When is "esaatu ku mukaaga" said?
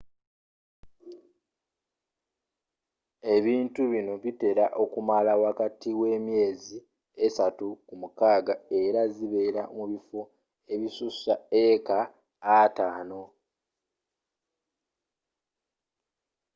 7.25-8.55